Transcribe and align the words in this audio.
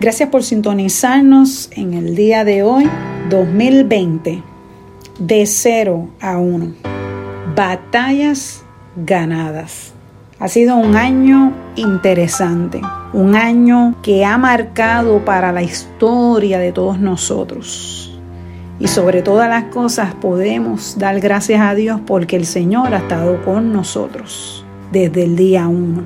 Gracias 0.00 0.28
por 0.28 0.44
sintonizarnos 0.44 1.70
en 1.72 1.92
el 1.92 2.14
día 2.14 2.44
de 2.44 2.62
hoy, 2.62 2.88
2020, 3.30 4.44
de 5.18 5.44
0 5.44 6.08
a 6.20 6.38
1. 6.38 6.72
Batallas 7.56 8.62
ganadas. 8.94 9.92
Ha 10.38 10.46
sido 10.46 10.76
un 10.76 10.94
año 10.94 11.52
interesante, 11.74 12.80
un 13.12 13.34
año 13.34 13.96
que 14.00 14.24
ha 14.24 14.38
marcado 14.38 15.24
para 15.24 15.50
la 15.50 15.64
historia 15.64 16.60
de 16.60 16.70
todos 16.70 17.00
nosotros. 17.00 18.20
Y 18.78 18.86
sobre 18.86 19.22
todas 19.22 19.48
las 19.50 19.64
cosas 19.64 20.14
podemos 20.14 20.96
dar 20.96 21.18
gracias 21.18 21.60
a 21.60 21.74
Dios 21.74 22.00
porque 22.06 22.36
el 22.36 22.46
Señor 22.46 22.94
ha 22.94 22.98
estado 22.98 23.44
con 23.44 23.72
nosotros 23.72 24.64
desde 24.92 25.24
el 25.24 25.34
día 25.34 25.66
1. 25.66 26.02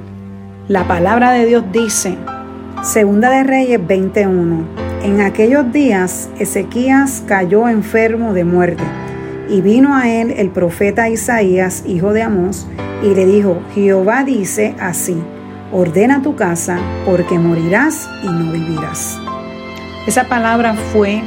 La 0.68 0.88
palabra 0.88 1.32
de 1.32 1.44
Dios 1.44 1.64
dice, 1.70 2.16
Segunda 2.82 3.30
de 3.30 3.44
Reyes 3.44 3.86
21, 3.86 4.66
en 5.04 5.20
aquellos 5.20 5.70
días 5.72 6.28
Ezequías 6.40 7.22
cayó 7.28 7.68
enfermo 7.68 8.32
de 8.32 8.42
muerte 8.42 8.82
y 9.48 9.60
vino 9.60 9.94
a 9.94 10.10
él 10.10 10.32
el 10.32 10.50
profeta 10.50 11.08
Isaías, 11.08 11.84
hijo 11.86 12.12
de 12.12 12.22
Amós, 12.22 12.66
y 13.04 13.14
le 13.14 13.24
dijo, 13.24 13.62
Jehová 13.72 14.24
dice 14.24 14.74
así, 14.80 15.16
ordena 15.70 16.22
tu 16.22 16.34
casa 16.34 16.76
porque 17.06 17.38
morirás 17.38 18.08
y 18.24 18.26
no 18.26 18.50
vivirás. 18.50 19.16
Esa 20.08 20.24
palabra 20.24 20.74
fue 20.74 21.22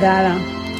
dada 0.00 0.34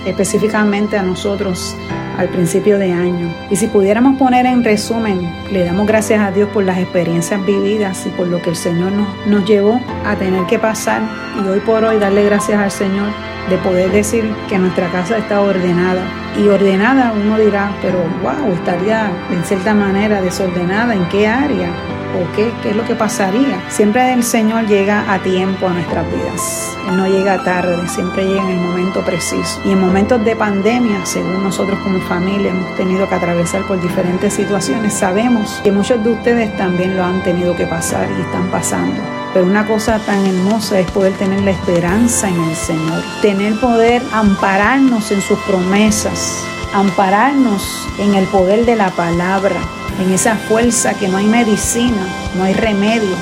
específicamente 0.07 0.97
a 0.97 1.03
nosotros 1.03 1.77
al 2.17 2.29
principio 2.29 2.79
de 2.79 2.93
año. 2.93 3.29
Y 3.51 3.57
si 3.57 3.67
pudiéramos 3.67 4.17
poner 4.17 4.47
en 4.47 4.65
resumen, 4.65 5.31
le 5.53 5.65
damos 5.65 5.87
gracias 5.87 6.21
a 6.21 6.31
Dios 6.31 6.49
por 6.49 6.65
las 6.65 6.79
experiencias 6.79 7.45
vividas 7.45 8.07
y 8.07 8.11
por 8.11 8.29
lo 8.29 8.41
que 8.41 8.51
el 8.51 8.57
Señor 8.57 8.93
nos, 8.93 9.27
nos 9.27 9.45
llevó 9.45 9.81
a 10.05 10.17
tener 10.17 10.45
que 10.47 10.59
pasar 10.59 11.03
y 11.39 11.47
hoy 11.47 11.61
por 11.61 11.85
hoy 11.85 11.99
darle 11.99 12.25
gracias 12.25 12.59
al 12.59 12.71
Señor 12.71 13.09
de 13.51 13.59
poder 13.59 13.91
decir 13.93 14.25
que 14.49 14.59
nuestra 14.59 14.91
casa 14.91 15.19
está 15.19 15.41
ordenada. 15.41 16.03
Y 16.37 16.49
ordenada 16.49 17.13
uno 17.13 17.39
dirá, 17.39 17.71
pero 17.83 17.99
wow, 18.23 18.53
estaría 18.53 19.11
en 19.31 19.45
cierta 19.45 19.75
manera 19.75 20.21
desordenada, 20.21 20.95
¿en 20.95 21.07
qué 21.09 21.27
área? 21.27 21.69
¿O 22.17 22.33
qué, 22.35 22.51
qué 22.63 22.71
es 22.71 22.77
lo 22.77 22.85
que 22.85 22.95
pasaría? 22.95 23.63
Siempre 23.69 24.15
el 24.15 24.23
Señor 24.23 24.67
llega 24.67 25.13
a 25.13 25.19
tiempo 25.23 25.69
a 25.69 25.75
nuestras 25.75 26.11
vidas. 26.11 26.75
Él 26.89 26.97
no 26.97 27.07
llega 27.07 27.45
tarde, 27.45 27.77
siempre 27.89 28.25
llega 28.25 28.43
en 28.43 28.59
el 28.59 28.61
momento 28.61 29.03
preciso. 29.03 29.61
Y 29.67 29.73
en 29.73 29.81
momentos 29.81 30.25
de 30.25 30.35
pandemia, 30.35 31.05
según 31.05 31.43
nosotros 31.43 31.79
como 31.81 32.01
familia 32.01 32.53
hemos 32.53 32.75
tenido 32.77 33.07
que 33.07 33.17
atravesar 33.17 33.67
por 33.67 33.81
diferentes 33.83 34.33
situaciones, 34.33 34.95
sabemos 34.95 35.61
que 35.63 35.71
muchos 35.71 36.03
de 36.03 36.13
ustedes 36.13 36.57
también 36.57 36.97
lo 36.97 37.05
han 37.05 37.23
tenido 37.23 37.55
que 37.55 37.67
pasar 37.67 38.09
y 38.17 38.23
están 38.23 38.47
pasando. 38.51 38.99
Pero 39.35 39.45
una 39.45 39.67
cosa 39.67 39.99
tan 39.99 40.25
hermosa 40.25 40.79
es 40.79 40.91
poder 40.93 41.13
tener 41.15 41.43
la 41.43 41.51
esperanza 41.51 42.31
en 42.31 42.43
el 42.43 42.57
Señor, 42.57 43.03
tener 43.21 43.61
poder 43.61 44.03
ampararnos 44.15 45.11
en 45.11 45.21
sus 45.21 45.39
promesas, 45.41 46.43
ampararnos 46.73 47.87
en 47.99 48.15
el 48.15 48.25
poder 48.29 48.65
de 48.65 48.77
la 48.77 48.89
palabra, 48.89 49.61
en 50.01 50.13
esa 50.13 50.37
fuerza 50.37 50.95
que 50.95 51.09
no 51.09 51.17
hay 51.17 51.27
medicina, 51.27 52.07
no 52.37 52.45
hay 52.45 52.55
remedio, 52.55 53.17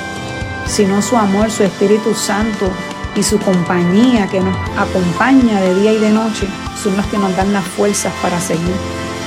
sino 0.66 1.02
su 1.02 1.16
amor, 1.16 1.50
su 1.50 1.62
Espíritu 1.62 2.14
Santo 2.14 2.70
y 3.16 3.22
su 3.22 3.38
compañía 3.38 4.26
que 4.26 4.40
nos 4.40 4.56
acompaña 4.76 5.60
de 5.60 5.74
día 5.74 5.92
y 5.92 5.98
de 5.98 6.10
noche, 6.10 6.48
son 6.82 6.96
los 6.96 7.06
que 7.06 7.18
nos 7.18 7.36
dan 7.36 7.52
las 7.52 7.64
fuerzas 7.64 8.12
para 8.20 8.40
seguir 8.40 8.74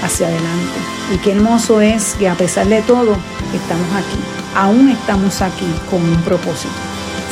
hacia 0.03 0.28
adelante. 0.28 0.80
Y 1.14 1.18
qué 1.18 1.31
hermoso 1.31 1.81
es 1.81 2.16
que 2.20 2.28
a 2.28 2.36
pesar 2.36 2.68
de 2.68 2.81
todo, 2.81 3.16
estamos 3.53 3.88
aquí 3.95 4.38
aún 4.58 4.90
estamos 4.90 5.42
aquí 5.42 5.68
con 5.90 6.02
un 6.02 6.22
propósito. 6.23 6.73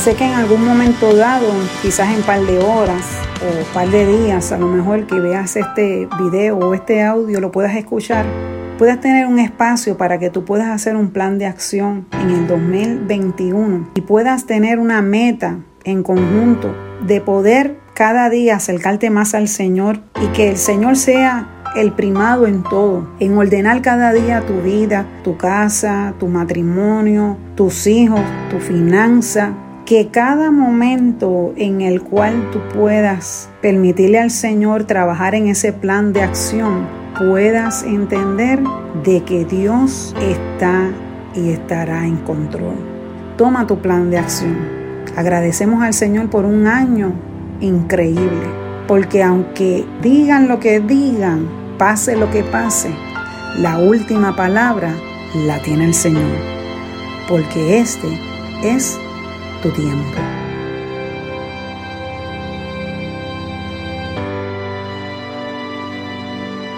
Sé 0.04 0.16
que 0.16 0.26
en 0.26 0.34
algún 0.34 0.64
momento 0.64 1.16
dado, 1.16 1.48
quizás 1.82 2.14
en 2.14 2.22
par 2.22 2.42
de 2.42 2.60
horas 2.60 3.04
o 3.42 3.74
par 3.74 3.90
de 3.90 4.06
días, 4.06 4.52
a 4.52 4.58
lo 4.58 4.68
mejor 4.68 5.08
que 5.08 5.20
veas 5.20 5.56
este 5.56 6.08
video 6.20 6.58
o 6.58 6.74
este 6.76 7.02
audio, 7.04 7.40
lo 7.40 7.52
puedas 7.52 7.76
escuchar, 7.76 8.26
puedas 8.78 9.00
tener 9.00 9.26
un 9.26 9.40
espacio 9.40 9.98
para 9.98 10.20
que 10.20 10.30
tú 10.30 10.44
puedas 10.44 10.68
hacer 10.68 10.96
un 10.96 11.12
plan 11.12 11.38
de 11.38 11.46
acción 11.46 12.08
en 12.22 12.30
el 12.30 12.48
2021 12.48 13.92
y 13.96 14.02
puedas 14.02 14.46
tener 14.46 14.80
una 14.80 15.02
meta 15.02 15.60
en 15.84 16.04
conjunto 16.04 16.76
de 17.06 17.22
poder 17.22 17.78
cada 17.94 18.30
día 18.30 18.58
acercarte 18.58 19.10
más 19.10 19.34
al 19.34 19.48
Señor 19.48 20.02
y 20.22 20.28
que 20.28 20.50
el 20.50 20.58
Señor 20.58 20.98
sea 20.98 21.64
el 21.76 21.92
primado 21.94 22.48
en 22.48 22.64
todo, 22.64 23.08
en 23.20 23.38
ordenar 23.38 23.82
cada 23.82 24.14
día 24.14 24.42
tu 24.42 24.62
vida, 24.62 25.06
tu 25.24 25.38
casa, 25.38 26.14
tu 26.20 26.28
matrimonio, 26.28 27.38
tus 27.56 27.88
hijos, 27.88 28.22
tu 28.50 28.60
finanza, 28.60 29.54
que 29.86 30.08
cada 30.08 30.50
momento 30.50 31.54
en 31.58 31.82
el 31.82 32.02
cual 32.02 32.50
tú 32.52 32.60
puedas 32.74 33.50
permitirle 33.62 34.20
al 34.20 34.32
Señor 34.32 34.86
trabajar 34.86 35.36
en 35.36 35.48
ese 35.48 35.74
plan 35.74 36.12
de 36.12 36.24
acción, 36.24 36.88
puedas 37.20 37.84
entender 37.84 38.60
de 39.04 39.24
que 39.24 39.46
Dios 39.46 40.16
está 40.20 40.90
y 41.36 41.52
estará 41.52 42.08
en 42.08 42.18
control. 42.18 42.76
Toma 43.38 43.68
tu 43.68 43.78
plan 43.78 44.10
de 44.10 44.18
acción. 44.18 44.58
Agradecemos 45.16 45.84
al 45.84 45.94
Señor 45.94 46.32
por 46.32 46.46
un 46.46 46.66
año 46.66 47.14
increíble, 47.62 48.48
porque 48.88 49.22
aunque 49.22 49.86
digan 50.02 50.48
lo 50.48 50.60
que 50.60 50.80
digan, 50.80 51.48
pase 51.78 52.16
lo 52.16 52.32
que 52.32 52.42
pase, 52.42 52.90
la 53.60 53.78
última 53.78 54.36
palabra 54.36 54.96
la 55.36 55.62
tiene 55.62 55.86
el 55.86 55.94
Señor, 55.94 56.24
porque 57.30 57.80
este 57.80 58.08
es 58.64 59.00
tu 59.66 59.72
tiempo. 59.72 60.45